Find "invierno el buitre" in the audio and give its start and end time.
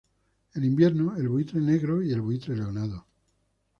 0.63-1.61